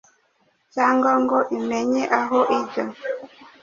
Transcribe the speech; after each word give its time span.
cyangwa 0.73 1.11
ngo 1.21 1.37
imenye 1.57 2.03
aho 2.19 2.39
ijya 2.57 2.85